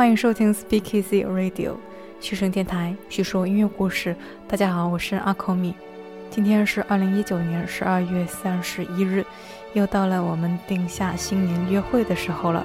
[0.00, 1.74] 欢迎收听 Speak Easy Radio
[2.22, 4.16] 虚声电台，叙说音乐故事。
[4.48, 5.74] 大家好，我是阿口米。
[6.30, 9.22] 今天是二零一九年十二月三十一日，
[9.74, 12.64] 又到了我们定下新年约会的时候了。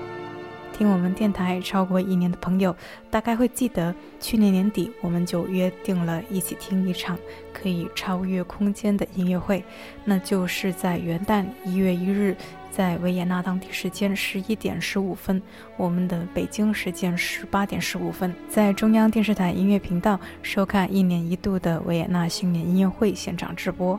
[0.77, 2.75] 听我们电台超过一年的朋友，
[3.09, 7.17] 大概会记得，去年年底我们就约定了一起听一场
[7.53, 9.63] 可以超越空间的音乐会，
[10.03, 12.35] 那就是在元旦一月一日，
[12.71, 15.41] 在维也纳当地时间十一点十五分，
[15.77, 23.97] 我们的北京时间十八点十五分，在中央电视台音乐频道收看一年一度的维也纳新年音乐会现场直播。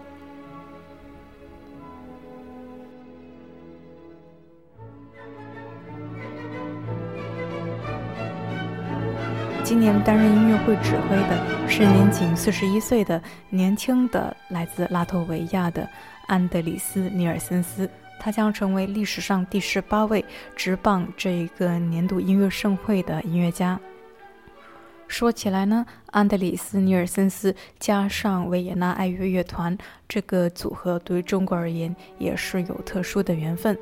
[9.76, 15.86] 今年担任音乐会指挥的是年仅四十一岁的年轻的来自拉脱维亚的
[16.28, 17.86] 安德里斯·尼尔森斯，
[18.18, 20.24] 他将成为历史上第十八位
[20.56, 23.78] 执棒这一个年度音乐盛会的音乐家。
[25.08, 29.76] 说起来呢，安德里斯·尼尔森斯加上维也纳爱乐乐团
[30.08, 33.78] 这个组合，对中国而言也是有特殊的缘分。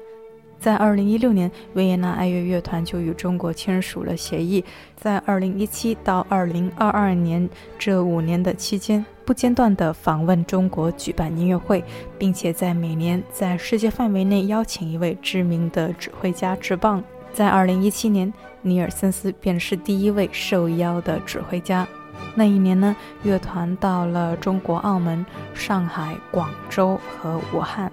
[0.64, 4.64] 在二零一六年，维也纳爱乐乐团就与中国签署了协议，
[4.96, 7.46] 在二零一七到二零二二年
[7.78, 11.84] 这五年的期间，不间断地访问中国，举办音乐会，
[12.16, 17.04] 并且在每年在世界范围内邀请一位知名的指挥家执棒。
[17.30, 21.86] 在二零一七年，尼尔森斯便是第一位受邀的指挥家。
[22.34, 27.92] 那一年呢，乐团到了中国澳门、上海、广州和武汉。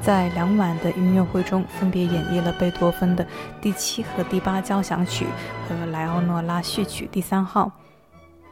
[0.00, 3.26] 在两晚的音乐会中，分别演绎了贝多芬的
[3.60, 5.26] 第七和第八交响曲
[5.68, 7.72] 和莱奥诺拉序曲第三号，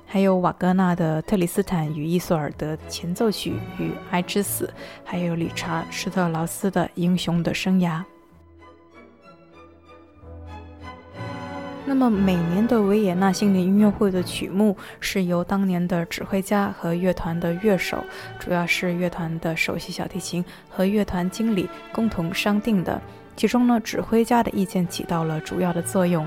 [0.04, 4.66] 还有瓦格纳的《特里斯坦与伊索尔德》前奏曲与《爱之死》，
[5.04, 7.99] 还有理查施特劳斯的《英雄的生涯》。
[11.87, 18.03] 那么每年的维也纳新年音乐会的曲目是由当年的指挥家和乐团的乐手，
[18.39, 23.00] 主要是乐团的首席小提琴和乐团经理共同商定的。
[23.37, 26.27] 其中呢，指挥家的意见起到了主要的作用。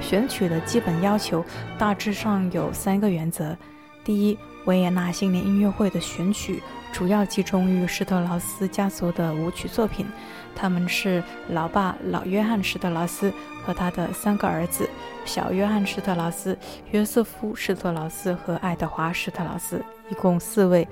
[0.00, 1.44] 选曲的基本要求
[1.78, 3.56] 大致上有三个原则：
[4.04, 6.62] 第一，维也纳新年音乐会的选曲
[6.92, 10.06] 主要集中于施特劳斯家族的舞曲作品。
[10.54, 13.32] 他们是老爸老约翰施特劳斯
[13.64, 14.88] 和他的三个儿子：
[15.24, 16.56] 小约翰施特劳斯、
[16.90, 20.86] 约瑟夫施特劳斯和爱德华施特劳斯，一共四位。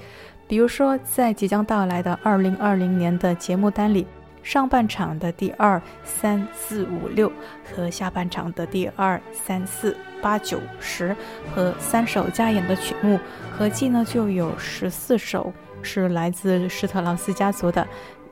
[0.46, 4.06] 比如说，在即将到来的2020年的节目单里，
[4.42, 7.30] 上半场的第二、三、四、五、六
[7.64, 11.14] 和下半场的第二、三、四、八、九、十
[11.54, 13.18] 和三首加演的曲目，
[13.56, 15.52] 合计呢就有十四首
[15.82, 17.86] 是来自施特劳斯家族的。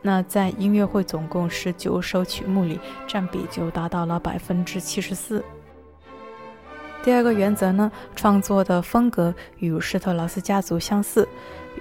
[0.09, 5.45] 那在音乐会总共十九首曲目里，占比就达到了百分之七十四。
[7.03, 11.29] 第二个原则呢，创作的风格与施特劳斯家族相似，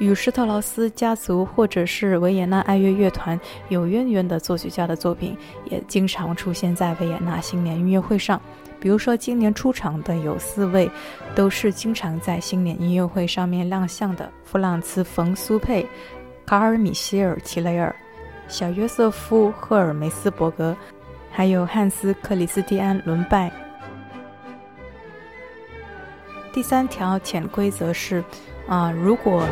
[0.01, 3.39] 与施特劳斯家族或者是维也纳爱乐乐团
[3.69, 5.38] 有渊源的作曲家的作品，
[5.71, 8.41] 也经常出现在维也纳新年音乐会上。
[8.77, 10.91] 比如说，今年出场的有四位，
[11.33, 15.88] 都是经常在新年音乐会上面亮相的：弗朗茨·冯·苏佩、
[16.45, 17.95] 卡尔·米歇尔·齐雷尔。
[18.47, 20.75] 小约瑟夫·赫尔梅斯伯格，
[21.30, 23.52] 还有汉斯·克里斯蒂安·伦拜。
[26.53, 28.24] 第三条潜规则是，
[28.68, 29.44] 啊，如果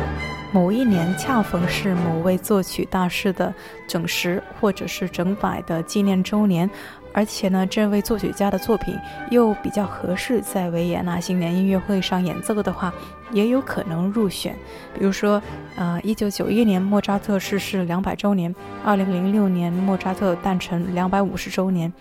[0.52, 3.54] 某一年恰逢是某位作曲大师的
[3.86, 6.68] 整十或者是整百的纪念周年。
[7.12, 8.94] 而且呢，这位作曲家的作品
[9.30, 12.92] 又比较合适在维也纳新年音乐会上演奏的话，
[13.32, 14.56] 也有可能入选。
[14.98, 15.42] 比如说，
[15.76, 21.92] 呃，一九九一年莫扎特逝世两百周年，二零零六年莫扎特诞辰两百五十周年，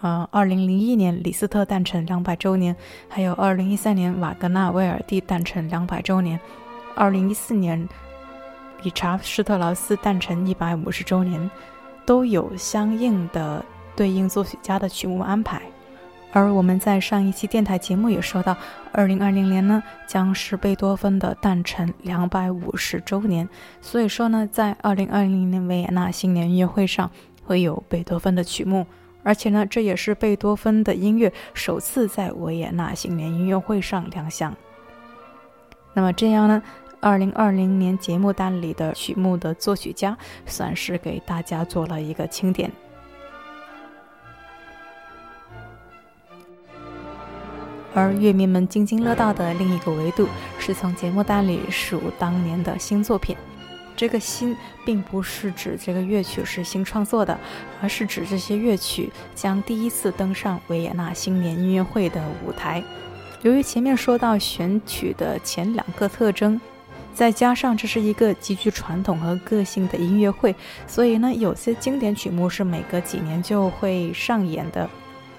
[0.00, 2.74] 呃，二零零一年李斯特诞辰两百周年，
[3.08, 6.38] 还有二零一三年瓦格纳威尔第诞辰两百周年，
[6.94, 7.88] 二零一四年
[8.82, 11.50] 理查施特劳斯诞辰一百五十周年，
[12.06, 13.64] 都有相应的。
[13.94, 15.60] 对应作曲家的曲目安排，
[16.32, 18.56] 而我们在上一期电台节目也说到，
[18.90, 23.48] 二零二零年呢将是贝多芬的诞辰两百五十周年，
[23.82, 27.10] 所以说呢，在二零二零年维也纳新年音乐会上
[27.44, 28.86] 会有贝多芬的曲目，
[29.22, 34.56] 而且呢，这也是贝多芬的音乐首次在维也纳新年音乐会上亮相。
[35.92, 36.62] 那么这样呢，
[37.00, 42.72] 二零二零年节目单里的曲目的作曲家算是给大家做了一个清点。
[47.94, 50.28] 而乐迷们津津乐道的另一个维度，
[50.58, 53.36] 是从节目单里数当年的新作品。
[53.94, 54.56] 这个新
[54.86, 57.38] 并不是指这个乐曲是新创作的，
[57.80, 62.82] 而是指这些乐曲将第一次登上维也纳新年音乐会的舞台。
[63.42, 66.58] 由于前面说到选曲的前两个特征，
[67.12, 70.54] 再加上这是一个极具传统和个性的音乐会，
[70.86, 74.88] 所以呢，有些经典曲目是每隔几年就会上演的。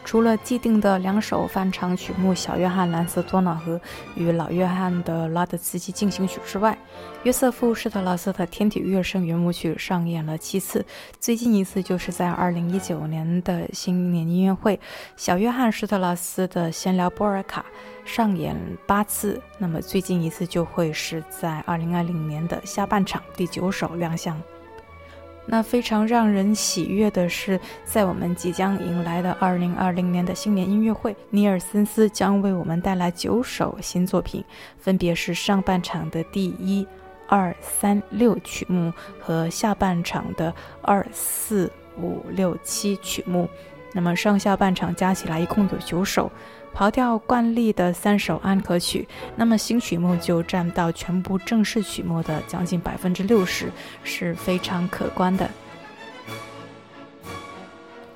[0.05, 3.77] 除了既定的两首翻唱曲目《小约翰蓝色多瑙河》
[4.15, 6.77] 与老约翰的拉德茨基进行曲之外，
[7.23, 10.85] 约瑟夫施特劳斯的天体乐声圆舞曲上演了七次，
[11.19, 14.79] 最近一次就是在2019年的新年音乐会。
[15.15, 17.65] 小约翰施特劳斯的闲聊波尔卡
[18.05, 18.55] 上演
[18.85, 24.39] 八次，那么最近一次就会是在2020年的下半场第九首亮相。
[25.45, 34.44] 那非常让人喜悦的是，在我们即将迎来的二零二零年的新年音乐会，尼尔森斯将为我们带来九首新作品，
[34.80, 36.88] 分别是上半场的第一、
[37.28, 43.50] 二、三、六曲目和下半场的二、四、五、六、七曲目。
[43.92, 46.31] 那么上下半场加起来一共有九首。
[46.75, 53.72] 刨掉惯例的三首安可曲，那么新曲目就占到全部正式曲目的将近百分之六十，
[54.04, 55.50] 是非常可观的。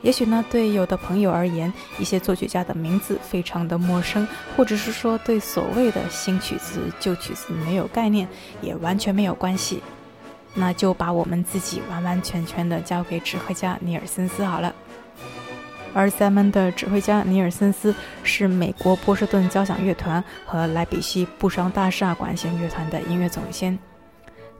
[0.01, 8.27] 也许呢，对有的朋友而言，一些作曲家的名字非常的陌生，或者是说对所谓的新曲子、旧曲子没有概念，
[8.61, 9.81] 也完全没有关系。
[10.53, 14.73] 那就把我们自己完完全全的交给指挥家尼尔森斯好了。
[15.97, 17.91] 而咱们的指挥家尼尔森斯
[18.21, 23.75] 是美国波士顿交响乐团和莱比锡布商大厦管弦乐团的音乐总监。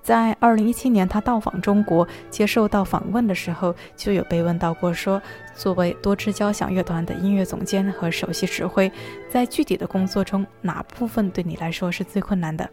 [0.01, 5.21] 在2017年，他到访中国接受到访问的时候，就有被问到过，说
[5.53, 8.91] 作为多支交响乐团的音乐总监和首席指挥，
[9.29, 12.67] 在具体的工作中，哪部分对你来说是最困难的？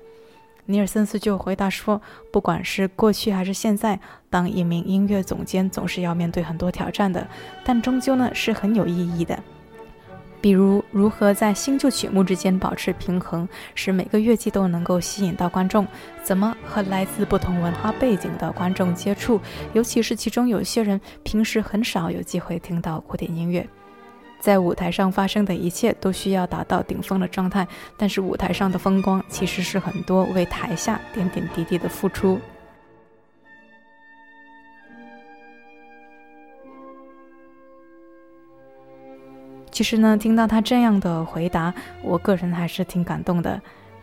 [0.66, 2.00] 尼尔森斯就回答说
[2.32, 4.00] ：“不管是过去还是现在，
[4.31, 7.26] 当一名音乐总监总是要面对很多挑战的，
[7.62, 9.38] 但终究呢是很有意义的。
[10.40, 15.84] 比如如何在新旧曲目之间保持平衡，使每个乐季都能够吸引到观众；
[16.22, 19.40] 怎么和来自不同文化背景的观众接触，
[19.75, 23.66] 尤其是其中有些人平时很少有机会听到古典音乐。”
[24.44, 32.38] 在舞台上发生的一切都需要达到顶峰的状态，但是舞台上的风光其实是很多为台下点点滴滴的付出。
[39.70, 43.58] 其实呢，听到他这样的回答，我个人还是挺感动的。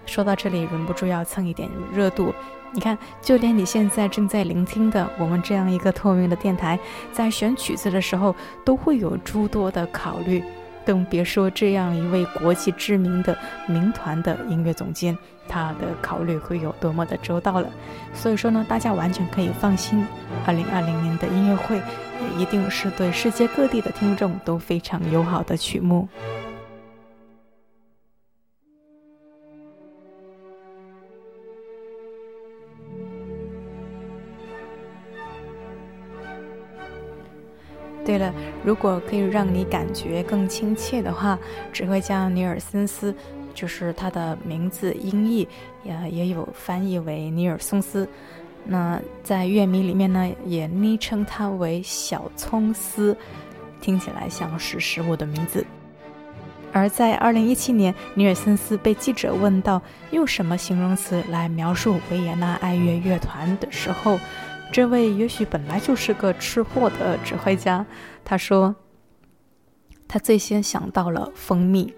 [0.07, 2.33] 说到这里，忍不住要蹭一点热度。
[2.73, 6.79] 你看，就连你现在正在聆听的我们这样一个透明的电台，
[7.11, 8.33] 在选曲子的时候
[8.63, 10.41] 都会有诸多的考虑，
[10.85, 13.37] 更别说这样一位国际知名的
[13.67, 15.17] 民团的音乐总监，
[15.49, 17.69] 他的考虑会有多么的周到了。
[18.13, 20.05] 所以说呢，大家完全可以放心，
[20.45, 26.07] 二零二零年的音乐会也一定是对世界各地的听众都非常友好的曲目。
[38.11, 41.39] 对了，如果可以让你感觉更亲切的话，
[41.71, 43.15] 指挥家尼尔森斯，
[43.53, 45.47] 就是他的名字音译
[45.81, 48.05] 也也有翻译为尼尔松斯。
[48.65, 53.15] 那在乐迷里面呢，也昵称他为小葱丝，
[53.79, 55.65] 听起来像是食物的名字。
[56.73, 64.19] 而在2017年，尼尔森斯被记者问到用什么形容词来描述维也纳爱乐乐团的时候。
[64.71, 67.85] 这位也许本来就是个吃货的指挥家，
[68.23, 68.73] 他说，
[70.07, 71.93] 他最先想到了蜂蜜。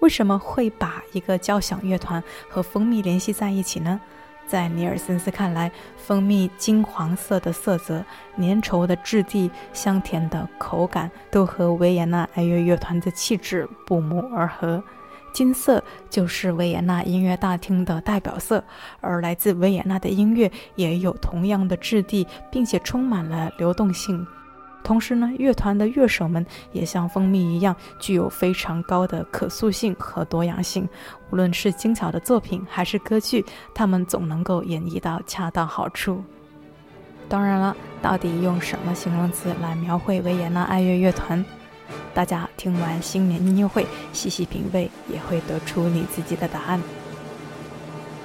[0.00, 4.00] 为什么会把一个交响乐团和蜂蜜联系在一起呢？
[4.46, 8.02] 在尼尔森斯看来，蜂蜜金黄色的色泽、
[8.38, 14.82] 粘稠的质地、香甜的口感，都和维也纳爱乐乐团的气质不谋而合。
[15.32, 18.62] 金色就是维也纳音乐大厅的代表色，
[19.00, 24.26] 而来自维也纳的音乐也有同样的质地，并且充满了流动性。
[24.82, 30.88] 同时呢，乐团的乐手们也像蜂蜜一样，具有非常高的可塑性和多样性。
[31.30, 33.44] 无论是精巧的作品还是歌剧，
[33.74, 36.24] 他们总能够演绎到恰到好处。
[37.28, 41.44] 当然了，到底用什么形容词来描绘维也纳爱乐乐团？
[42.12, 46.82] 大家听完新年音乐会，细细品味，也会得出你自己的答案。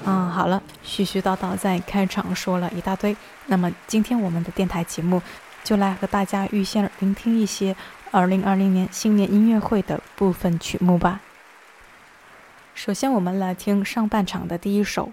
[0.05, 3.15] 嗯，好了，絮絮叨叨在开场说了一大堆，
[3.47, 5.21] 那么今天我们的电台节目
[5.63, 7.75] 就来和大家预先聆听一些
[8.11, 11.21] 2020年新年音乐会的部分曲目吧。
[12.75, 15.11] 首先，我们来听上半场的第一首。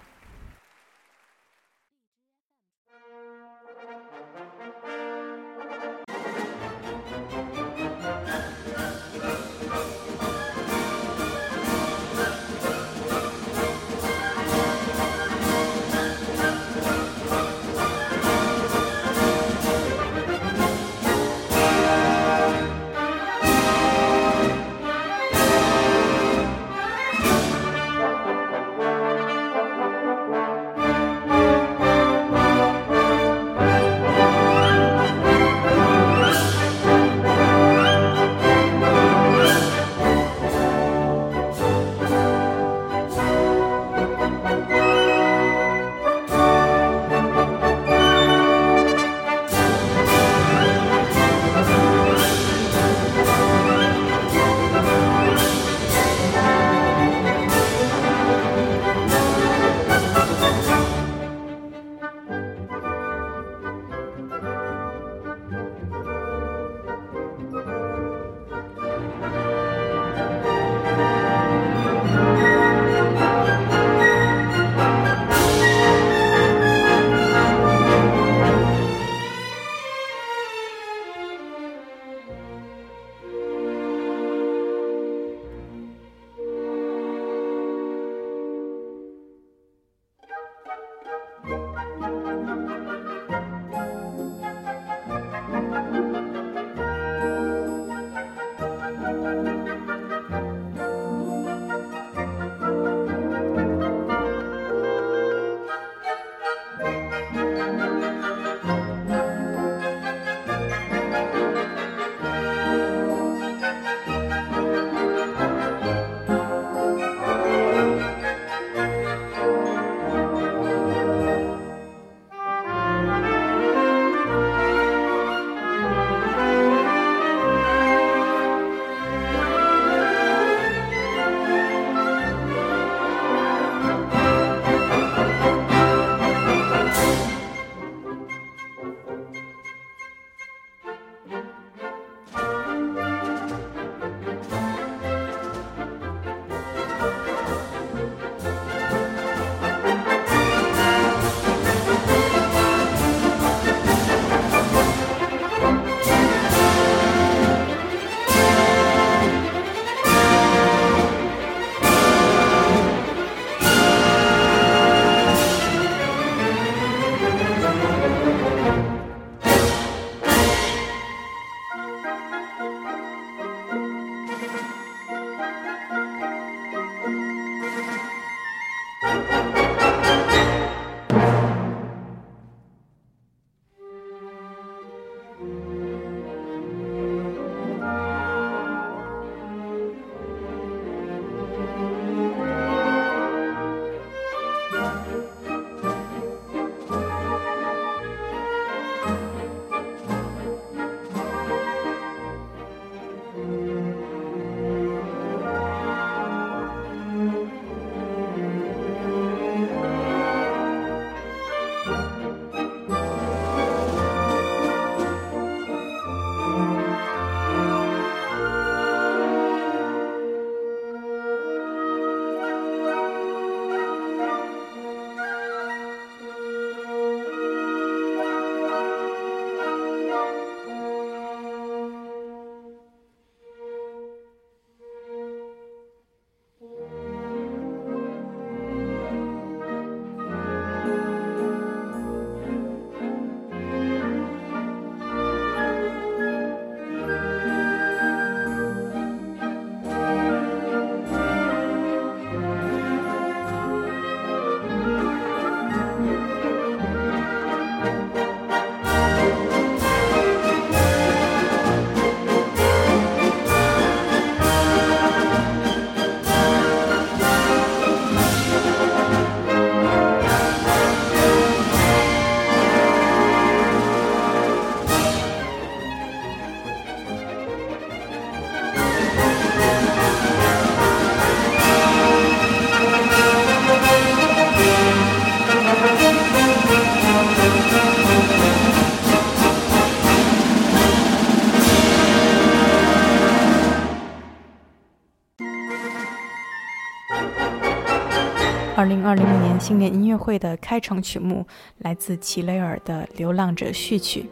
[298.82, 301.46] 二零二零年新年音乐会的开场曲目
[301.78, 304.22] 来自齐雷尔的《流浪者序曲》。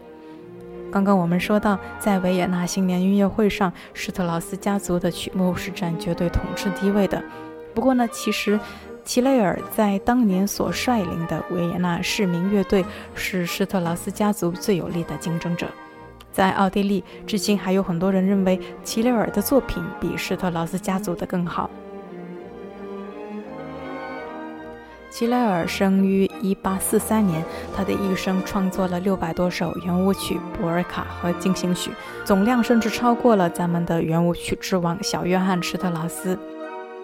[0.90, 7.22] 刚刚我们说到，在维也纳新年音乐会上，施特劳斯家族的曲目是占绝对统治地位的。
[7.76, 8.58] 不过呢，其实
[9.04, 15.68] 齐雷尔在当年所率领的维也纳市民乐队是施特劳斯家族最有力的竞争者。
[16.32, 21.70] 在奥地利，至今还有很多人认为齐雷尔的作品比施特劳斯家族的更好。
[25.10, 27.44] 齐雷尔生于1843年，
[27.76, 31.90] 他的一生创作了六百多首圆舞曲、博尔卡和进行曲，
[32.24, 36.38] 总量甚至超过了咱们的圆舞曲之王小约翰施特劳斯。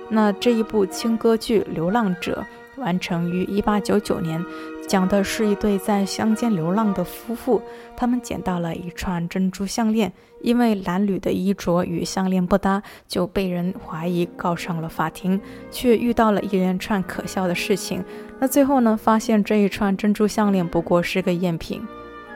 [0.09, 2.47] 那这一部轻歌剧《流浪者》
[2.79, 4.45] 完成于1899年。
[4.87, 7.61] 讲的是一对在乡间流浪的夫妇，
[7.97, 15.41] 他们捡到了一串珍珠项链，因为蓝缕的衣着与项链不搭，就被人怀疑告上了法庭，
[15.73, 18.05] 却遇到了一连串可笑的事情。
[18.39, 21.83] 那最后呢，发现这一串珍珠项链不过是个赝品。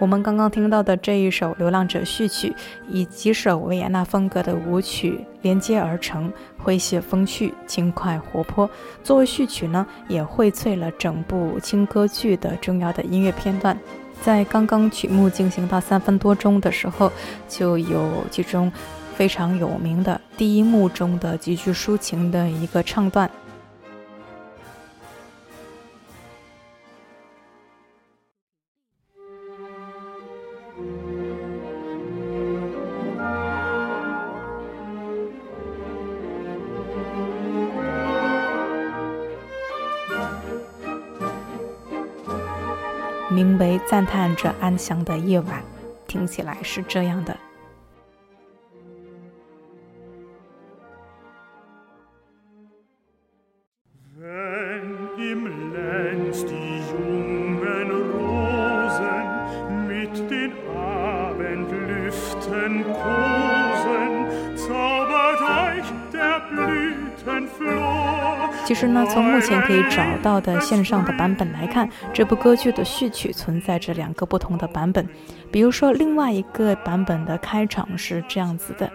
[0.01, 2.49] 我们刚刚听到的这一首《流浪者序曲》，
[2.89, 6.33] 以几首维也纳风格的舞曲连接而成，
[6.65, 8.69] 诙谐风趣、轻快活泼。
[9.05, 13.79] 作为序曲呢，也荟萃了整部轻歌剧的重要的音乐片段。
[14.23, 17.13] 在刚刚曲目进行到三分多钟的时候，
[17.47, 18.73] 就有其中
[19.15, 23.31] 非常有名的第一幕中的极具抒情的一个唱段。
[43.43, 45.63] 名为《赞叹着安详的夜晚》，
[46.07, 47.35] 听起来是这样的。
[68.71, 75.05] 其实呢，从目前可以找到的线上的版本来看，这部歌剧的序曲存在着两个不同的版本。
[75.51, 78.89] 比如说，另外一个版本的开场是这样子的。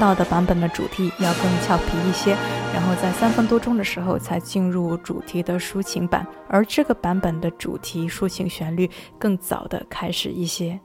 [0.00, 2.32] 到的版本的主题要更俏皮一些，
[2.72, 10.80] 然后在三分多钟的时候才进入主题的抒情版，而这个版本的主题抒情旋律更早的开始一些。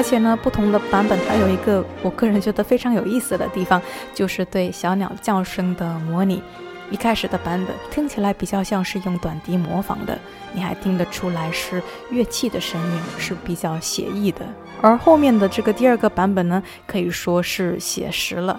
[0.00, 3.78] 而且呢，不同的版本它有一个我个人觉得非常有意思的地方，
[4.14, 6.42] 就是对小鸟叫声的模拟。
[6.90, 10.18] 一开始的版本听起来比较像是用短笛模仿的，
[10.54, 14.40] 你还听得出来是乐器的声音，是比较写意的。
[14.80, 18.58] 而后面的这个第二个版本呢，可以说是写实了。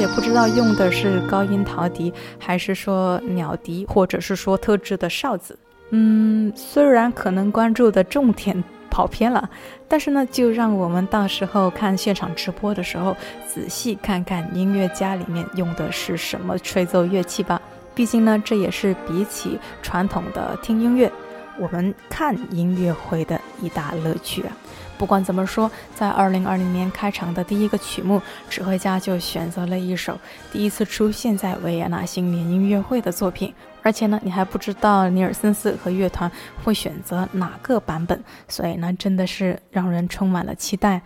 [0.00, 5.58] 也不知道用的是高音陶笛，还是说鸟笛，或者是说特制的哨子。
[5.90, 9.50] 嗯，虽然可能关注的重点跑偏了，
[9.86, 13.14] 但是呢，就让我们到时候看现场直播的时候，
[13.46, 17.60] 仔细看看音乐家里面用的是什么吹奏乐器吧。
[17.94, 21.12] 毕竟呢，这也是比起传统的听音乐，
[21.60, 24.56] 我们看音乐会的一大乐趣啊！
[24.96, 30.18] 不管怎么说，在2020年开场的第一个曲目，指挥家就选择了一首
[30.50, 36.30] 第一次出现在维也纳新年音乐会的作品，而且呢，你还不知道尼尔森斯和乐团
[36.64, 38.18] 会选择哪个版本，
[38.48, 41.02] 所以呢，真的是让人充满了期待。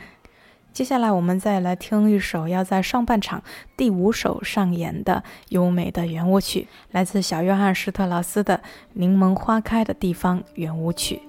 [0.74, 3.40] 接下来，我们再来听一首要在上半场
[3.76, 8.56] 第五首上演的优美的圆舞曲，来自小约翰施特劳斯的
[8.94, 11.22] 《柠檬花开的地方》圆舞曲。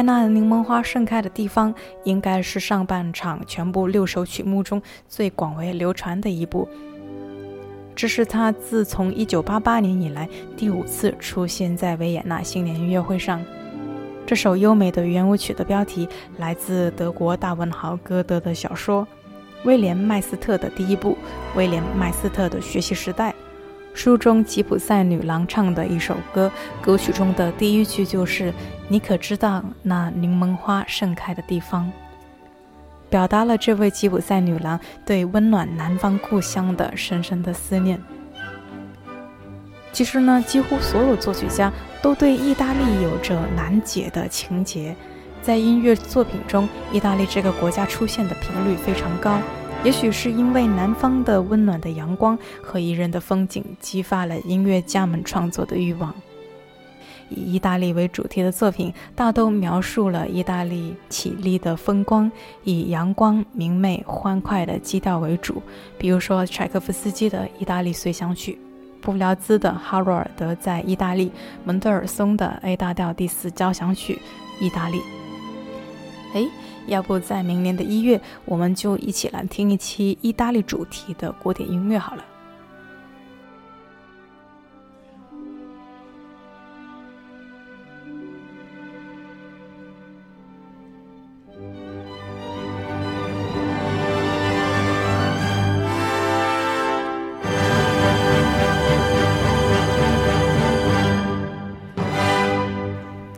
[0.00, 6.66] 在那柠檬花盛开的地方，应该是上半场全部六首曲目中最广为流传的一部。
[7.94, 13.44] 这是他自从1988年以来第五次出现在维也纳新年音乐会上。
[14.26, 16.08] 这首优美的圆舞曲的标题
[16.38, 19.02] 来自德国大文豪歌德的小说
[19.64, 21.14] 《威廉·麦斯特的第一部：
[21.54, 23.32] 威廉·麦斯特的学习时代》。
[23.92, 26.50] 书中吉普赛女郎唱的一首歌，
[26.80, 28.52] 歌曲中的第一句就是
[28.88, 31.90] “你可知道那柠檬花盛开的地方”，
[33.10, 38.00] 表达了这位吉普赛女郎对温暖南方故乡的深深的思念。
[39.92, 44.94] 其实呢，几乎所有作曲家都对意大利有着难解的情结，
[45.42, 49.38] 在音乐作品中，意大利这个国家出现的频率非常高。
[49.82, 56.14] 也许是因为南方的温暖的阳光和宜人的风景，激发了音乐家们创作的欲望。
[57.30, 62.30] 以意大利为主题的作品，大都描述了意大利绮丽的风光，
[62.62, 65.62] 以阳光明媚、欢快的基调为主。
[65.96, 68.58] 比如说柴可夫斯基的《意大利随想曲》，
[69.02, 71.28] 布廖兹的《哈罗尔德在意大利》，
[71.64, 74.20] 门德尔松的《A 大调第四交响曲》，
[74.64, 75.00] 意大利。
[76.34, 76.46] 哎。
[76.86, 82.24] 要不在明年的一月，我们就一起来听一期意大利主题的古典音乐好了。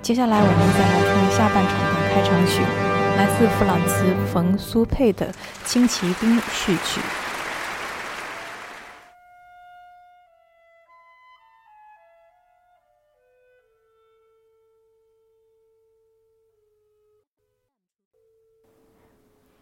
[0.03, 3.02] 接下来我们再来听下半场的开场曲。
[3.15, 5.31] 来自弗朗茨·冯·苏佩的
[5.65, 7.01] 《轻骑兵序曲》。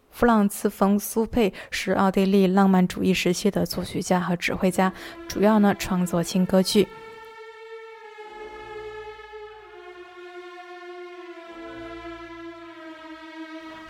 [0.09, 4.93] 弗朗茨·冯·苏佩是奥地利浪漫主义时期的作曲家和指挥家，
[5.27, 6.87] 主要呢创作轻歌剧。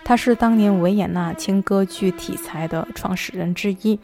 [0.04, 3.98] 他是当年维也纳轻歌剧题材的创始人之一，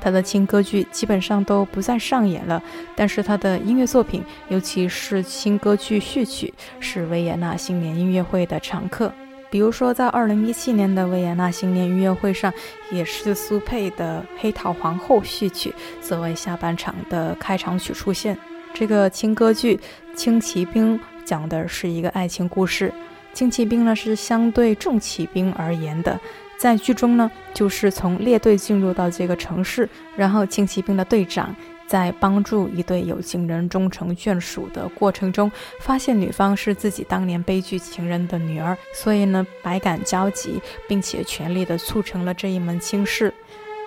[0.00, 2.62] 他的轻歌剧基本上都不再上演了，
[2.96, 9.12] 但是他的音乐作品，尤其是轻歌剧序曲，是维也纳新年音乐会的常客。
[9.50, 12.52] 比如说，在2017年的维也纳新年音乐会上，
[12.90, 18.36] 也是苏佩的《黑桃皇后》序曲作为下半场的开场曲出现。
[18.74, 19.76] 这个轻歌剧
[20.16, 22.92] 《轻骑兵》讲的是一个爱情故事。
[23.34, 26.18] 轻骑兵呢是相对重骑兵而言的，
[26.56, 31.54] 在剧中呢，就是从列队进入到这个城市，然后轻骑兵的队长
[31.88, 43.34] 在帮助一对有情人终成眷属的过程中，发现女方是自己当年悲剧情人的女儿，所以呢百感交集，并且全力的促成了这一门亲事。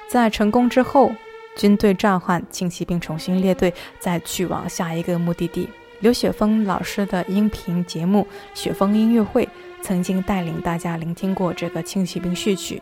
[0.09, 1.11] 在成功之后，
[1.55, 5.69] 军队召唤轻骑兵重新列队，再去往下一个目的地。
[5.99, 8.27] 刘雪峰老师的音频节目
[8.59, 9.43] 《雪峰音乐会》
[9.81, 12.75] 曾经带领大家聆听过这个《轻骑兵序曲》，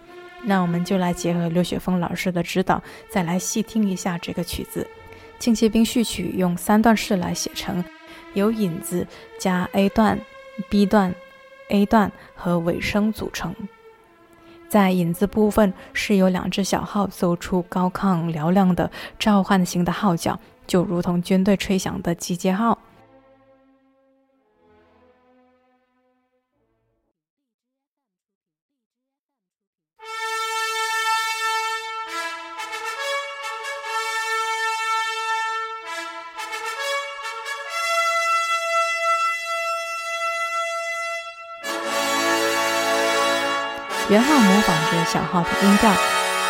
[0.44, 4.86] 那我们就来结合刘雪峰老师的指导，再来细听一下这个曲子。
[5.42, 7.82] 《轻骑兵序曲》用三段式来写成，
[8.34, 9.08] 由引子
[9.40, 10.20] 加 A 段、
[10.70, 11.16] B 段、
[11.70, 13.56] A 段和尾声组成。
[14.68, 22.78] 在引子部分是由两只小号奏出高亢嘹亮的召唤型的号角，就如同军队吹响的集结号。
[44.16, 45.94] 圆号模仿着小号的音调，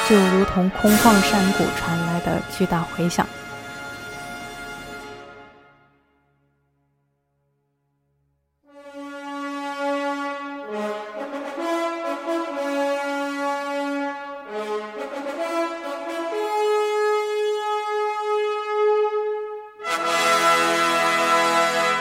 [0.08, 3.26] 就如同空旷山谷传来的巨大回响。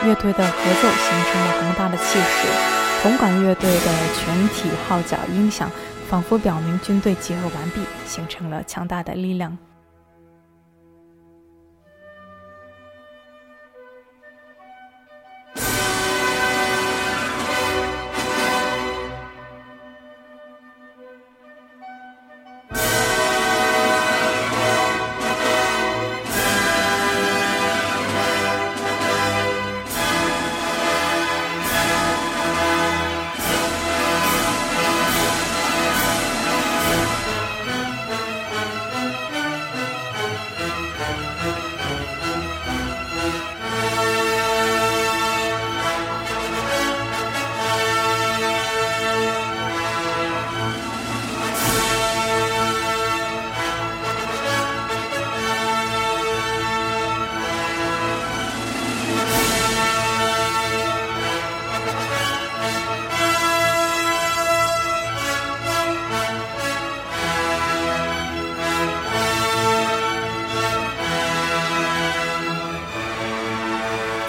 [0.03, 2.84] 乐队的合奏形成了宏大的气势。
[3.01, 5.69] 红管乐队的全体号角音响，
[6.09, 9.55] 仿佛表明军队集合完毕，形成了强大的力量。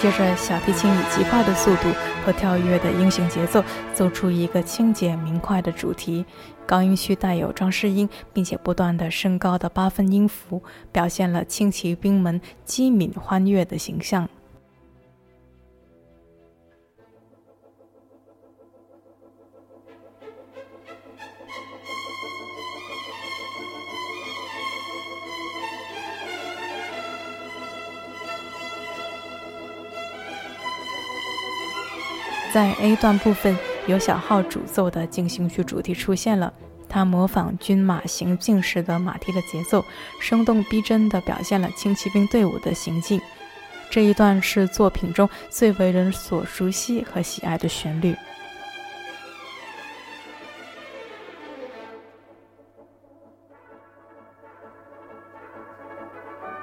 [0.06, 1.92] 接着，小提琴以极快的速度
[2.24, 3.60] 和跳跃的音型节奏，
[3.92, 6.24] 奏出一个清洁明快的主题。
[6.64, 14.28] 高音区带有装饰音，并且不断的升高的八分音符，表现了轻骑兵们机敏欢悦的形象。
[32.56, 33.54] 在 A 段部分，
[33.86, 36.50] 由小号主奏的进行曲主题出现了。
[36.88, 39.84] 它模仿军马行进时的马蹄的节奏，
[40.18, 43.20] 生动逼真地表现了轻骑兵队伍的行进。
[43.90, 48.16] 这一段是作品中最为人所熟悉和喜爱的旋律。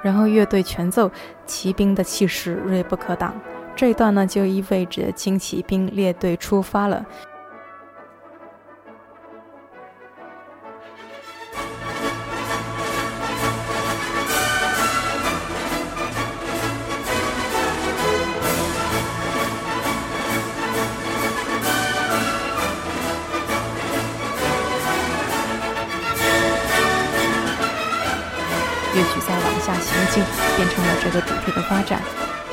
[0.01, 1.11] 然后乐队全奏，
[1.45, 3.39] 骑兵的气势锐不可挡。
[3.75, 7.05] 这一段呢，就意味着轻骑兵列队出发了。
[28.95, 30.23] 乐曲在往下行进，
[30.55, 31.99] 变成了这个主题的发展。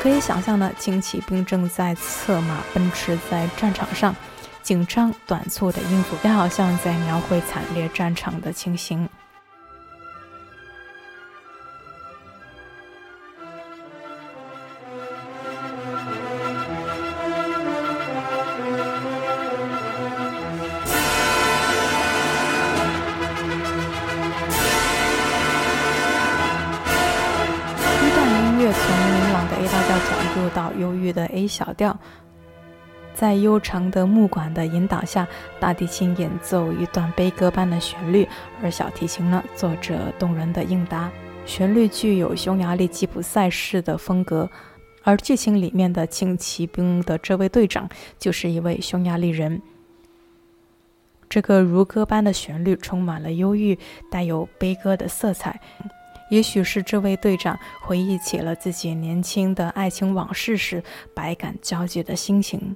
[0.00, 4.16] 可以想象呢，轻骑兵正在策马奔驰在战场上，
[4.62, 9.06] 紧张短促的音符，也好像在描绘惨烈战场的情形。
[31.12, 31.98] 的 A 小调，
[33.14, 35.26] 在悠长的木管的引导下，
[35.58, 38.26] 大提琴演奏一段悲歌般的旋律，
[38.62, 41.10] 而小提琴呢，做着动人的应答。
[41.46, 44.48] 旋律具有匈牙利吉普赛式的风格，
[45.02, 47.88] 而剧情里面的轻骑兵的这位队长
[48.18, 49.60] 就是一位匈牙利人。
[51.28, 53.78] 这个如歌般的旋律充满了忧郁，
[54.10, 55.60] 带有悲歌的色彩。
[56.30, 62.74] 也许是这位队长回忆起了自己年轻的爱情往事时，百感交集的心情。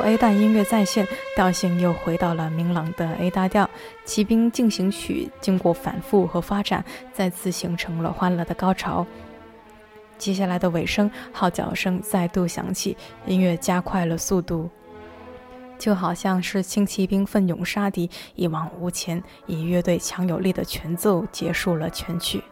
[0.00, 3.68] ，A 大音乐再现，调性又回到了明朗的 A 大调。
[4.04, 9.06] 骑兵进行曲经过反复和发展，再次形成了欢乐的高潮。
[10.18, 14.70] 接下来的尾声，号角声再度响起，音乐加快了速度，
[15.78, 22.42] 就好像是轻骑兵奋勇杀敌，一往无前，以乐队强有力的全奏结束了全曲。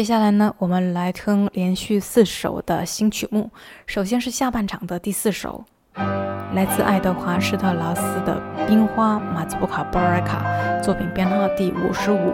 [0.00, 3.50] 接下来呢，我们来听连续四首的新曲目。
[3.84, 5.62] 首先是下半场的第四首，
[6.54, 10.42] 来自爱德华施特劳斯的《冰花马兹布卡波尔卡》，
[10.82, 12.32] 作品编号第五十五。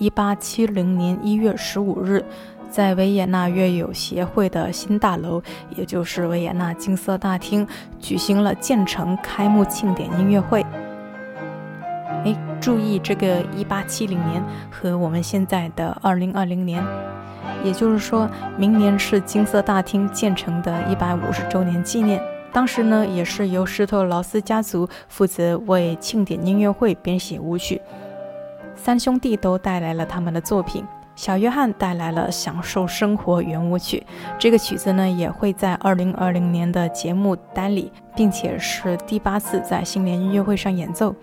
[0.00, 2.24] 一八七零年一月十五日，
[2.70, 5.42] 在维也纳乐友协会的新大楼，
[5.76, 10.62] 也就是维也纳金色大厅，举行了建成开幕庆典音乐会。
[12.24, 16.82] 哎，注意这个一八七零年和我们现在的二零二零年，
[17.62, 18.26] 也就是说
[18.56, 22.18] 明年是金色大厅建成的一百五十周年纪念。
[22.54, 27.82] 当时呢，也是由施特劳斯家族负责为庆典音乐会编写舞曲。
[28.82, 30.82] 三兄弟都带来了他们的作品，
[31.14, 34.02] 小约翰带来了《享受生活》圆舞曲。
[34.38, 41.14] 这个曲子呢，也会在二零二零年的节目单里，并且是第八次在新年音乐会上演奏。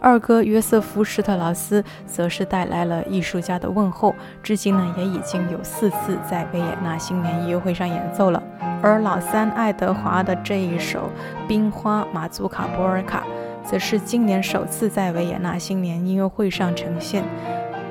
[0.00, 4.10] 二哥约瑟夫施特劳斯则是带来了《艺术家的问候》，
[4.42, 8.42] 至今呢也已经有四次在维也纳新年音乐会上演奏了。
[8.82, 11.10] 而老三爱德华的这一首
[11.46, 13.20] 《冰花马祖卡波尔卡》。
[13.64, 17.24] 则是今年首次在维也纳新年音乐会上呈现，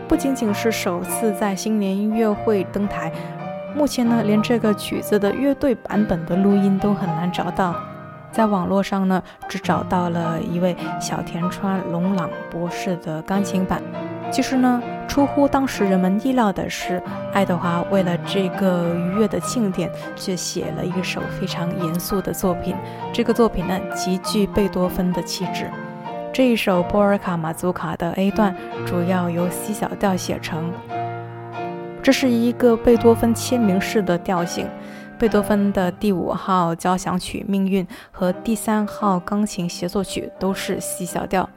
[0.07, 3.11] 不仅仅是首次在新年音乐会登台，
[3.75, 7.75] 目前呢，连这个曲子的乐队版本的录音都很难找到，
[8.31, 13.81] 在网络上呢，只找到了一位小田川龙朗博士的钢琴版。
[14.31, 17.03] 其实呢，出乎当时人们意料的是，
[17.33, 22.73] 爱德华为了这个愉悦的庆典，却写了一首非常严肃的作品。
[23.11, 25.69] 这个作品呢，极具贝多芬的气质。
[26.31, 28.55] 这一首波尔卡马祖卡的 A 段
[28.85, 30.71] 主要由 C 小调写成，
[32.01, 34.65] 这是一个贝多芬签名式的调性。
[35.21, 41.47] 贝多芬的第五号交响曲《命运》和第三号钢琴协奏曲都是 C 小调。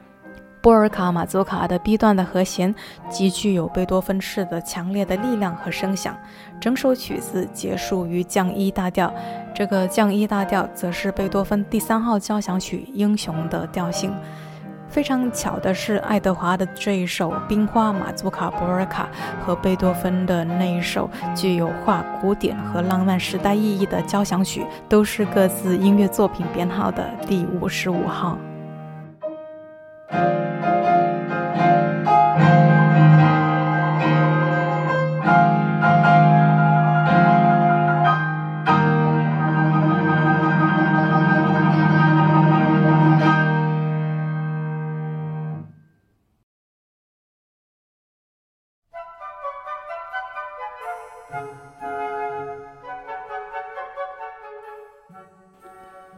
[0.61, 2.75] 波尔卡马祖卡的 B 段的和弦
[3.09, 6.15] 极具有贝多芬式的强烈的力量和声响。
[6.61, 9.11] 整首曲子结束于降一大调，
[9.51, 14.13] 这个降一大调则是贝多芬第三号交响曲《英雄》的调性。
[14.95, 19.09] 非常巧的是，爱德华的这一首冰花马祖卡波尔卡
[19.45, 28.37] 和贝多芬的那一首具有画古典和浪漫时代意义的交响曲，都是各自音乐作品编号的第五十五号。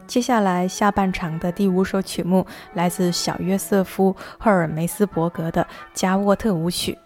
[0.08, 6.96] 接下来下半场的第五首曲目来自小约瑟夫·赫尔梅斯伯格的加沃特舞曲。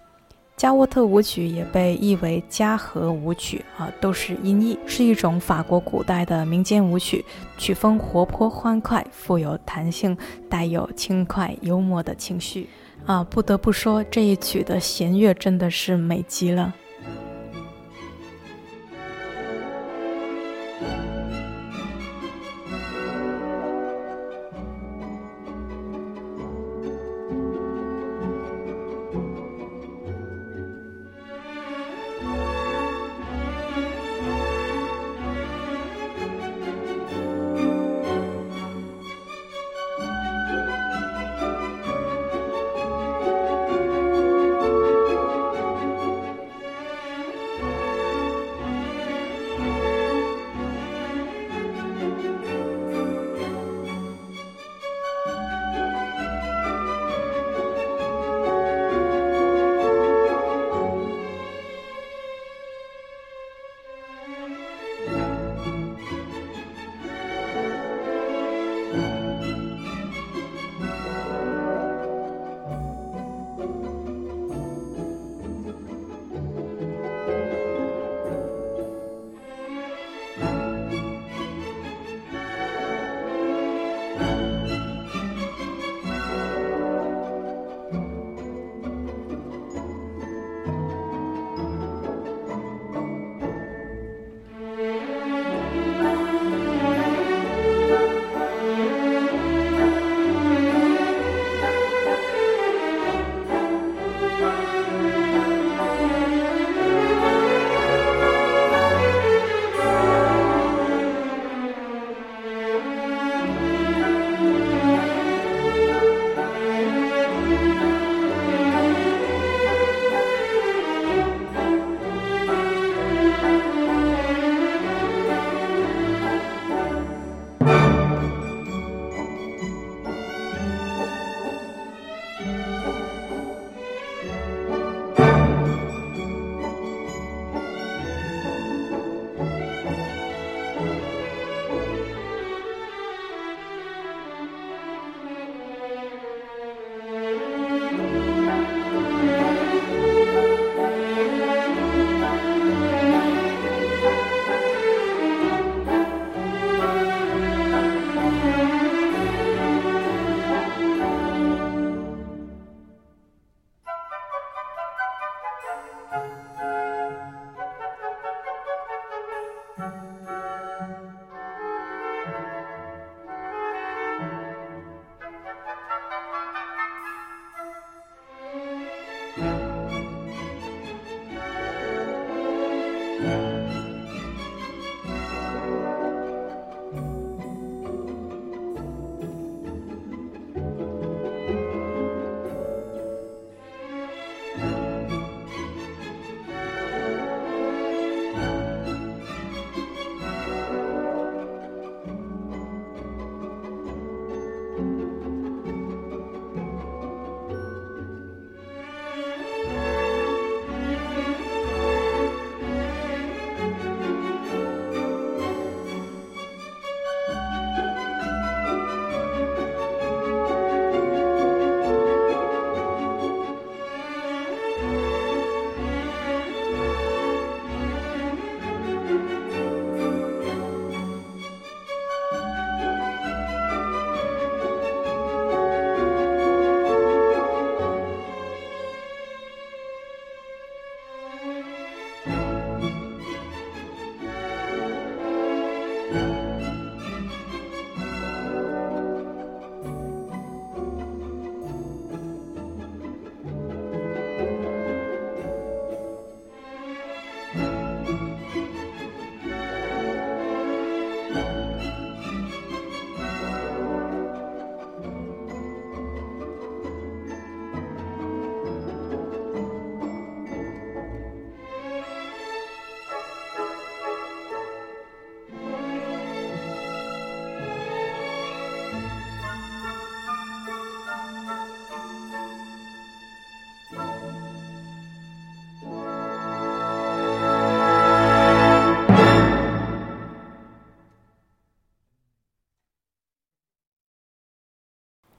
[0.57, 7.25] 加沃特舞曲也被译为加和舞曲啊，都是音译，是一种法国古代的民间舞曲，
[7.59, 10.17] 曲风活泼欢快，富有弹性，
[10.49, 12.69] 带有轻快幽默的情绪
[13.05, 13.25] 啊。
[13.25, 16.73] 不得不说，这一曲的弦乐真的是美极了。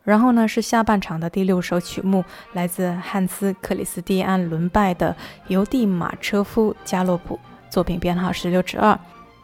[0.04, 5.12] 然后呢，是下半场的第六首曲目，来自汉斯·克里斯蒂安·伦拜的
[5.48, 7.36] 《尤蒂马车夫加洛普》，
[7.70, 9.00] 作品编号十六至二。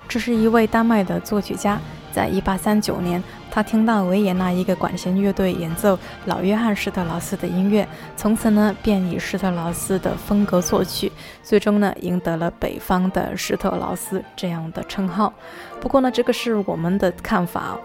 [0.07, 1.80] 这是一位丹麦的作曲家，
[2.12, 7.88] 在一八三九年，他听到维也纳一个管弦乐队演奏老约翰·施特劳斯的音乐，
[8.18, 15.32] 从此呢，便以施特劳斯的风格作曲，最终呢，赢得了“北方的施特劳斯”这样的称号。
[15.80, 17.78] 不过呢，这个是我们的看法。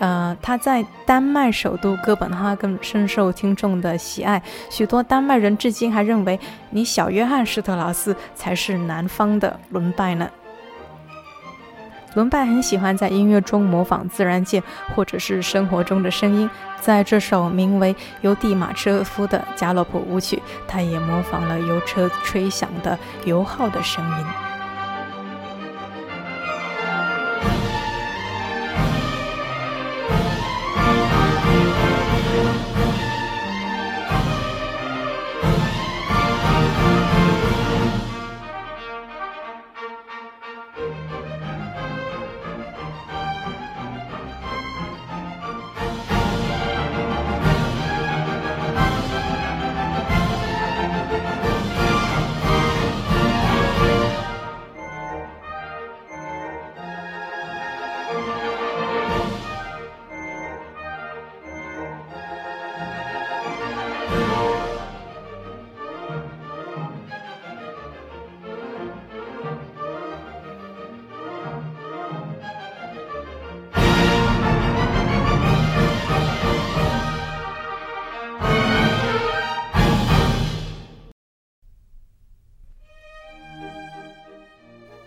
[0.00, 6.40] 呃，他在丹麦首都哥本哈根深受听众的喜爱，许多丹麦人至今还认为
[6.70, 10.28] 你小约翰施特劳斯才是南方的伦拜呢。
[12.14, 14.60] 伦拜很喜欢在音乐中模仿自然界
[14.96, 24.49] 或者是生活中的声音，在这首名为《尤蒂马车夫》的加洛普舞曲，他也模仿了油车吹响的油耗的声音。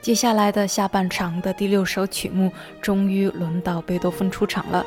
[0.03, 2.51] 接下来的下半场的第六首曲目，
[2.81, 4.85] 终于轮到贝多芬出场了。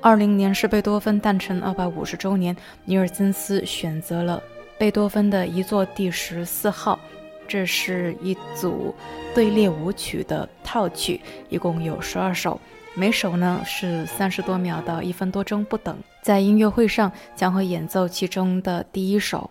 [0.00, 2.54] 二零年是贝多芬诞辰二百五十周年，
[2.84, 4.42] 尼尔森斯选择了
[4.76, 6.98] 贝多芬的一座第十四号，
[7.46, 8.92] 这是一组
[9.32, 12.60] 队列舞曲的套曲，一共有十二首，
[12.94, 15.96] 每首呢是三十多秒到一分多钟不等。
[16.20, 19.48] 在音乐会上将会演奏其中的第一首。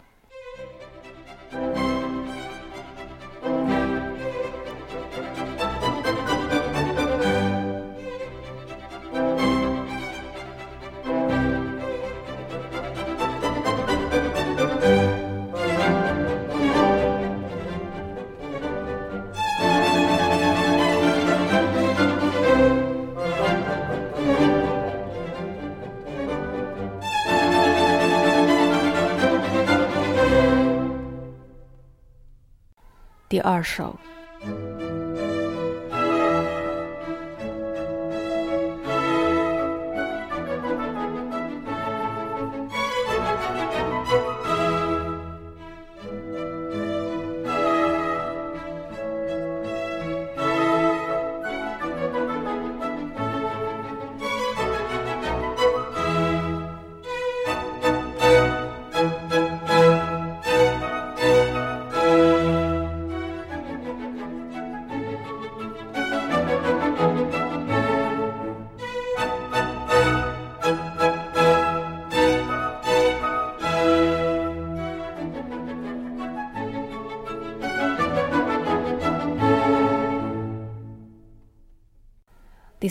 [33.36, 33.94] 第二首。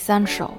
[0.07, 0.54] 三首。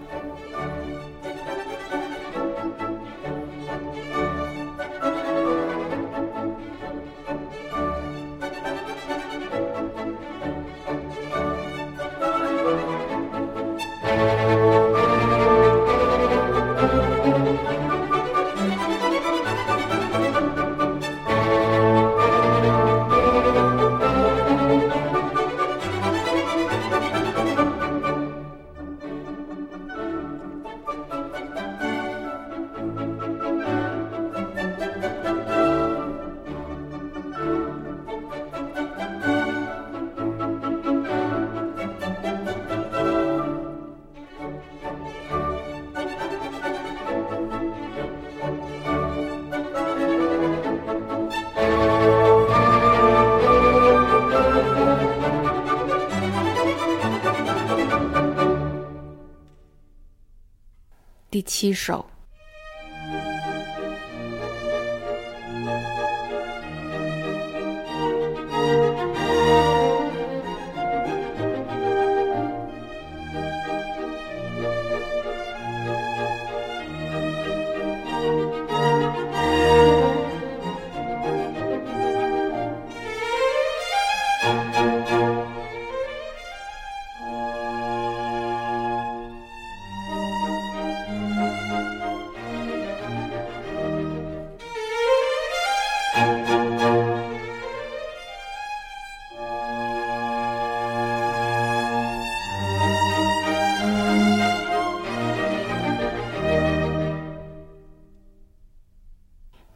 [61.66, 62.05] 一首。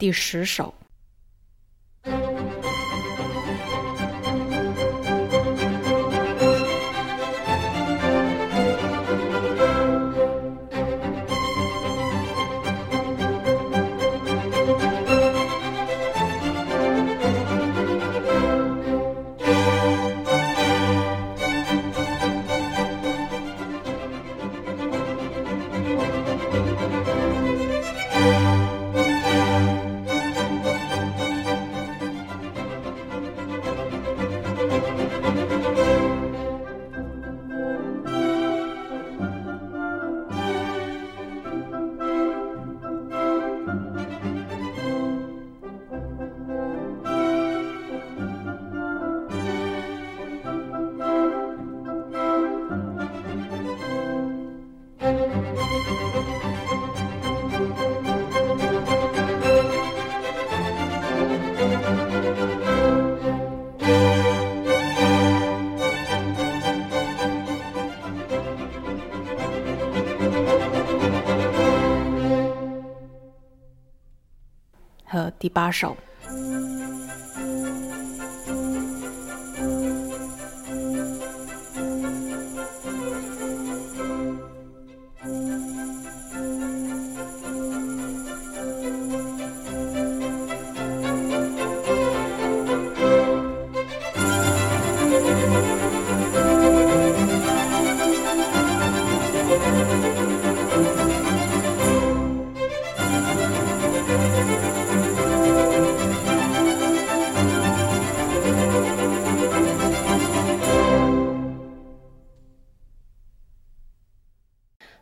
[0.09, 0.73] 第十首。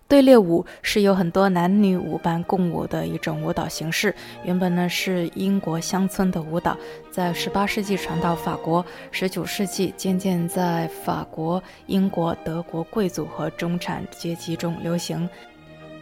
[0.07, 4.15] 队列舞是有很多男女舞伴共舞的一种舞蹈形式。
[4.43, 6.77] 原本呢是英国乡村的舞蹈，
[7.11, 15.29] 在18世纪传到法国，19世纪渐渐在法国、英国、德国贵族和中产阶级中流行。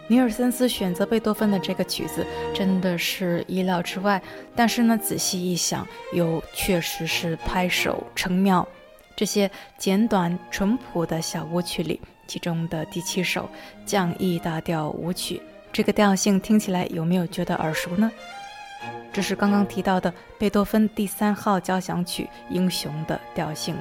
[0.07, 4.21] 尼尔森斯选择贝多芬的这个曲子，真的是意料之外。
[4.55, 8.67] 但是呢，仔细一想，又确实是拍手称妙。
[9.15, 9.49] 这些
[9.79, 11.99] 简短淳朴的小舞曲里。
[12.27, 13.49] 其中的第七首
[13.85, 18.11] 降 E 大调舞曲，这个调性听起来有没有觉得耳熟呢？
[19.11, 23.75] 这是刚刚提到的贝多芬第三号交响曲《英雄》的调性，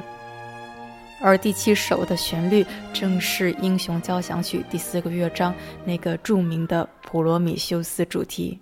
[1.21, 5.53] 而第七首的旋律正是《英雄交响曲》第四个乐章
[5.85, 8.61] 那个著名的普罗米修斯主题。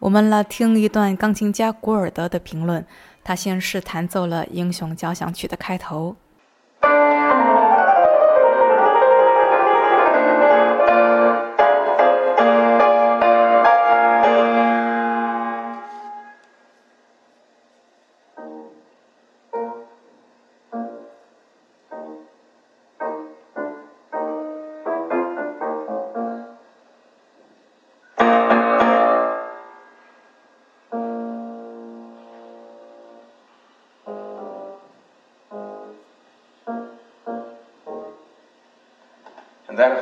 [0.00, 2.84] 我们来听一段钢琴家古尔德的评论，
[3.22, 6.16] 他先是弹奏了《英雄交响曲》的开头。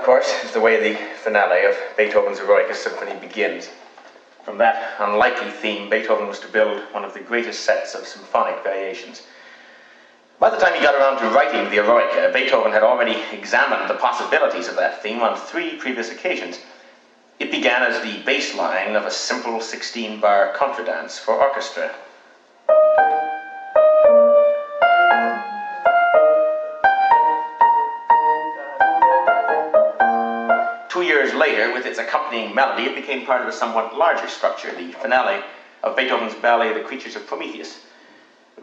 [0.09, 3.69] Course, is the way the finale of Beethoven's Eroica Symphony begins.
[4.43, 8.65] From that unlikely theme, Beethoven was to build one of the greatest sets of symphonic
[8.65, 9.25] variations.
[10.41, 14.01] By the time he got around to writing the Eroica, Beethoven had already examined the
[14.01, 16.61] possibilities of that theme on three previous occasions.
[17.39, 21.95] It began as the bass line of a simple 16 bar contradance for orchestra,
[32.09, 35.43] accompanying melody, it became part of a somewhat larger structure, the finale
[35.83, 37.85] of Beethoven's ballet The Creatures of Prometheus.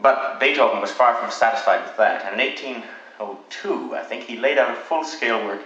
[0.01, 4.57] But Beethoven was far from satisfied with that, and in 1802, I think, he laid
[4.57, 5.61] out a full-scale work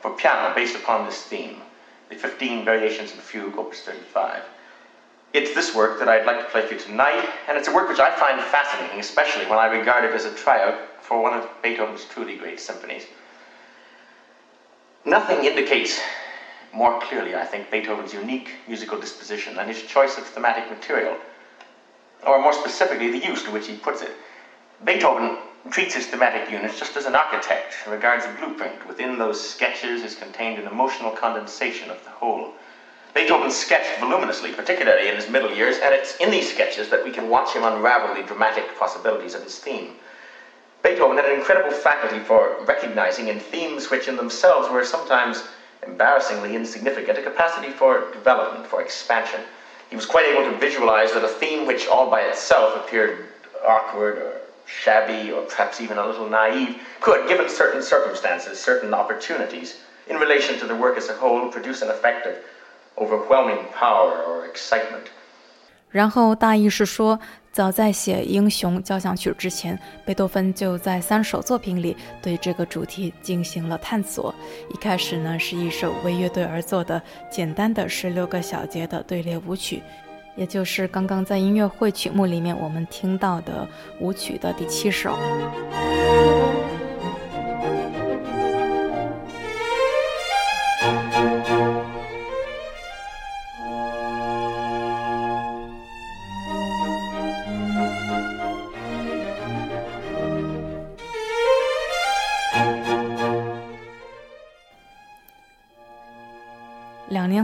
[0.00, 1.62] for piano based upon this theme,
[2.10, 4.42] the 15 Variations in Fugue, Opus 35.
[5.32, 7.88] It's this work that I'd like to play for you tonight, and it's a work
[7.88, 11.48] which I find fascinating, especially when I regard it as a tryout for one of
[11.62, 13.06] Beethoven's truly great symphonies.
[15.04, 15.98] Nothing indicates
[16.72, 21.16] more clearly, I think, Beethoven's unique musical disposition and his choice of thematic material,
[22.26, 24.12] or more specifically, the use to which he puts it.
[24.84, 25.38] Beethoven
[25.70, 28.86] treats his thematic units just as an architect regards a blueprint.
[28.88, 32.52] Within those sketches is contained an emotional condensation of the whole.
[33.14, 37.10] Beethoven sketched voluminously, particularly in his middle years, and it's in these sketches that we
[37.10, 39.92] can watch him unravel the dramatic possibilities of his theme.
[40.82, 45.44] Beethoven had an incredible faculty for recognizing in themes which in themselves were sometimes
[45.86, 49.40] embarrassingly insignificant, a capacity for development, for expansion.
[49.90, 53.28] He was quite able to visualize that a theme which all by itself appeared
[53.66, 59.80] awkward or shabby or perhaps even a little naive could, given certain circumstances, certain opportunities,
[60.08, 62.36] in relation to the work as a whole, produce an effect of
[62.98, 65.10] overwhelming power or excitement.
[65.92, 67.16] 然后大意是说，
[67.52, 74.34] 早在写《英雄交响曲》之前，贝多芬就在三首作品里对这个主题进行了探索。
[74.72, 79.82] 一开始呢，是一首为乐队而作的简单的十六个小节的队列舞曲，
[80.34, 83.68] 也就是刚刚在音乐会曲目里面我们听到的
[84.00, 85.16] 舞曲的第七首。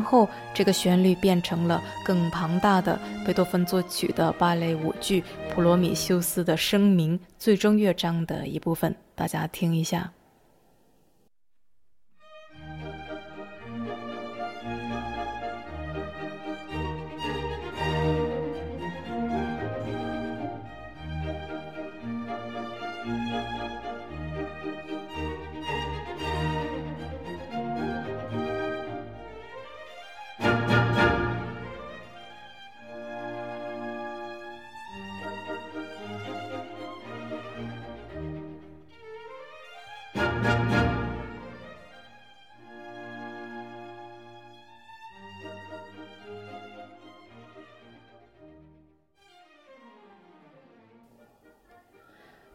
[0.08, 5.20] 后，这个旋律变成了更庞大的贝多芬作曲的芭蕾舞剧
[5.54, 8.94] 《普罗米修斯的声明》最终乐章的一部分。
[9.14, 10.10] 大家听一下。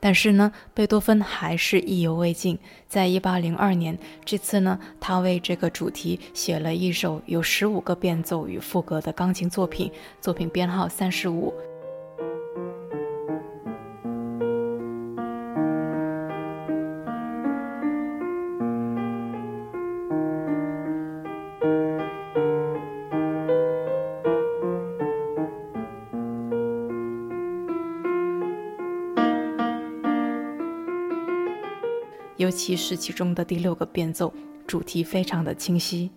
[0.04, 2.60] 但是呢，贝多芬还是意犹未尽。
[2.89, 9.89] 在一八零二年，这次呢，他为这个主题写了一首有十五个变奏与副歌的钢琴作品，
[10.20, 11.54] 作品编号三十五。
[32.66, 34.34] 其是其中的第六个变奏，
[34.66, 36.09] 主题非常的清晰。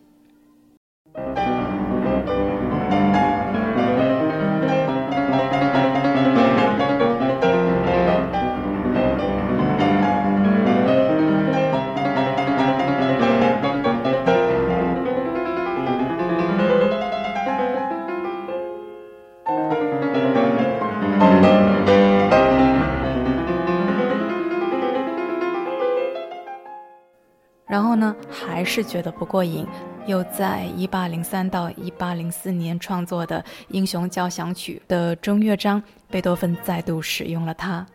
[28.77, 29.67] 是觉得不过瘾，
[30.07, 37.87] 又在一八零三到一八零四年创作的《英雄交响曲》的中乐章，贝多芬再度使用了它。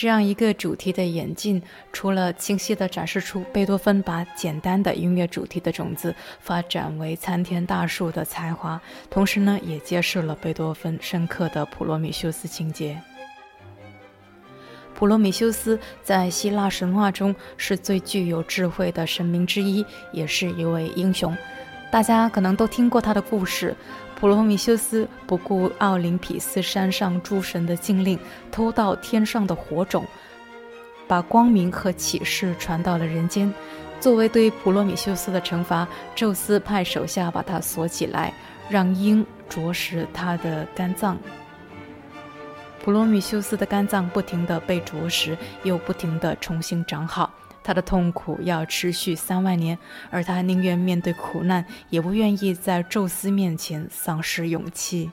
[0.00, 8.80] 这样一个主题的演进，除了清晰地展示出贝多芬把简单的音乐主题的种子发展为参天大树的才华，
[9.10, 12.98] 同时呢，也揭示了贝多芬深刻的普罗米修斯情节。
[14.94, 19.84] 普罗米修斯在希腊神话中是最具有智慧的神明之一，
[20.14, 21.36] 也是一位英雄。
[21.90, 23.74] 大家可能都听过他的故事。
[24.14, 28.18] 普罗米修斯不顾奥林匹斯山上诸神的禁令，
[28.52, 30.04] 偷到天上的火种，
[31.08, 33.52] 把光明和启示传到了人间。
[33.98, 38.32] 作为对普罗米修斯的惩罚，宙斯派手下把他锁起来，
[38.68, 41.18] 让鹰啄食他的肝脏。
[42.82, 47.30] 普罗米修斯的肝脏不停地被啄食，又不停地重新长好。
[47.62, 49.78] 他的痛苦要持续三万年，
[50.10, 55.10] 而他宁愿面对苦难，也不愿意在宙斯面前丧失勇气。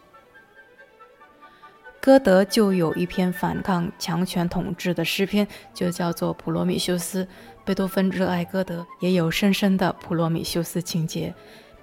[1.99, 7.25] 歌德就有一篇反抗强权统治的诗篇，就叫做《普罗米修斯》。
[7.65, 11.33] 贝多芬热爱歌德，也有深深的普罗米修斯情节。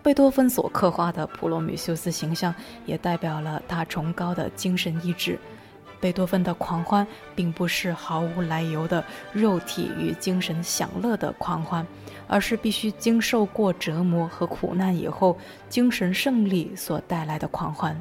[0.03, 2.55] 贝多芬所刻画的普罗米修斯形象，
[2.87, 5.39] 也代表了他崇高的精神意志。
[6.01, 11.87] 贝多芬的狂欢并不是毫无来由的肉体与精神享乐的狂欢，
[12.27, 15.39] 而是必须经受过折磨和苦难以后
[15.69, 18.01] 精神胜利所带来的狂欢。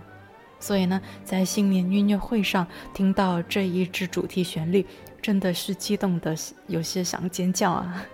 [0.59, 4.85] 所以呢，在新年音乐会上听到这一支主题旋律，
[5.21, 6.35] 真的是激动的
[6.67, 8.05] 有些想尖叫啊！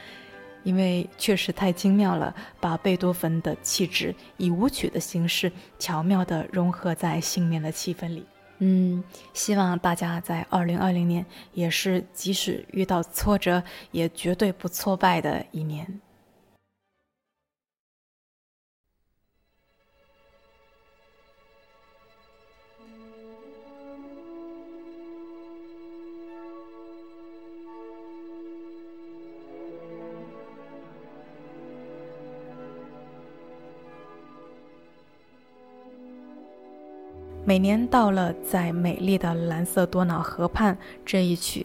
[0.62, 8.26] 因为确实太精妙了，把贝多芬的气质以舞曲的形式巧妙地融合在新年的气氛里。
[8.58, 9.02] 嗯，
[9.34, 16.00] 希望大家在二零二零年也是，即使遇到挫折，也绝对不挫败的一年。
[37.48, 41.64] 每年到了在美丽的蓝色多瑙河畔这一曲，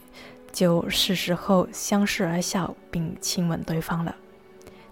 [0.52, 4.14] 就是时候相视而笑并亲吻对方了。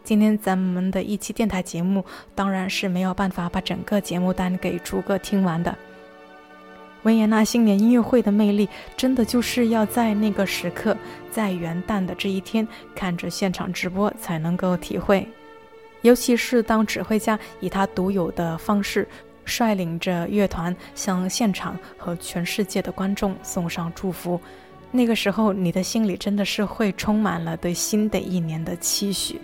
[0.03, 2.05] 今天咱们的一期电台节目，
[2.35, 5.73] 当然是没有办法把整个节目单给逐个听完的。
[7.05, 10.97] 维也纳新年音乐会的魅力，真的就是要在那个时刻，
[11.31, 15.25] 在元旦的这一天，看着现场直播才能够体会。
[16.03, 19.07] 尤其是当指挥家以他独有的方式。
[19.51, 24.41] 率领着乐团向现场和全世界的观众送上祝福，
[24.91, 29.41] 那个时候你的心里真的是会充满了对新的一年的期许。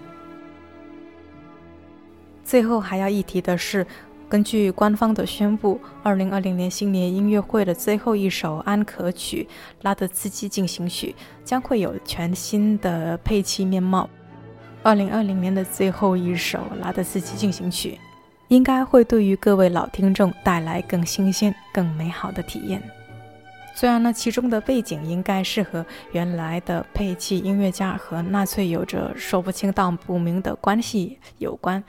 [2.44, 3.84] 最后还要一提的是，
[4.28, 9.48] 根据官方的宣布，二零二零年新年音乐会的最后一首安可曲
[9.82, 11.14] 《拉德斯基进行曲》
[11.44, 14.08] 将会有全新的配器面貌。
[14.82, 17.98] 二零二零年的最后一首《拉德斯基进行曲》。
[18.48, 22.82] 应该会对于各位老听众带来更新鲜、更美好的体验。
[23.74, 31.84] 虽然呢，其中的背景应该是和原来的配器音乐家和纳粹有着说不清道不明的关系有关。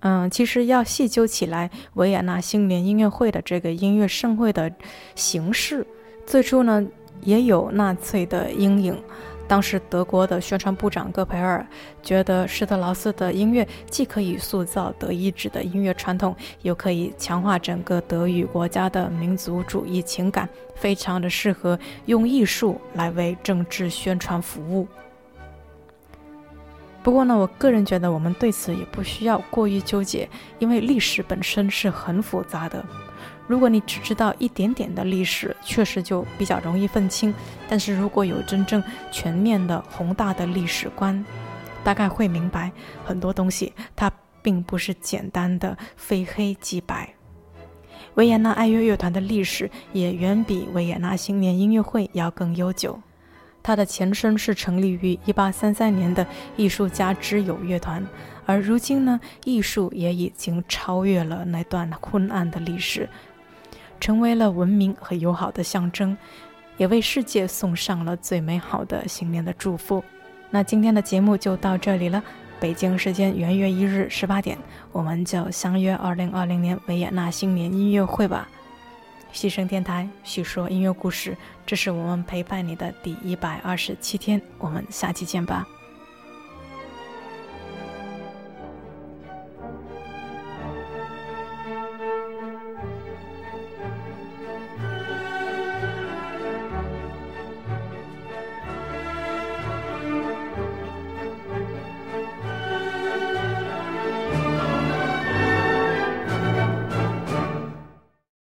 [0.00, 4.72] 嗯，其实要细究起来，维也纳新年音乐会的这个音乐盛会的
[5.14, 5.86] 形式，
[6.26, 6.84] 最初呢
[7.22, 9.00] 也有纳粹的阴影。
[9.48, 11.64] 当时，德国的宣传部长戈培尔
[12.02, 24.88] 觉得施特劳斯的音乐既可以塑造德意志的音乐传统，又可以强化整个德语国家的民族主义情感，非常的适合用艺术来为政治宣传服务。
[27.04, 30.28] 不过呢，我个人觉得我们对此也不需要过于纠结，
[30.58, 32.84] 因为历史本身是很复杂的。
[33.46, 37.32] 如果你只知道一点点的历史，确实就比较容易分清。
[37.68, 38.82] 但是如果有真正
[39.12, 41.24] 全面的宏大的历史观，
[41.84, 42.72] 大概会明白
[43.04, 44.10] 很多东西，它
[44.42, 47.14] 并不是简单的非黑即白。
[48.14, 52.98] 维也纳爱乐乐团的历史也远比维也纳新年音乐会要更悠久。
[53.62, 58.06] 它的前身是成立于1833年的艺术家之友乐团，
[58.46, 63.08] 而如今呢，艺术也已经超越了那段昏暗的历史。
[64.00, 66.16] 成为了文明和友好的象征，
[66.76, 70.02] 也为世界送上了最美好的新年的祝福。
[70.50, 72.22] 那今天的节目就到这里了。
[72.58, 74.56] 北京时间元月一日十八点，
[74.90, 78.48] 我们就相约二零二零年维也纳新年音乐会吧。
[79.30, 81.36] 西声电台叙说音乐故事，
[81.66, 84.40] 这是我们陪伴你的第一百二十七天。
[84.58, 85.66] 我们下期见吧。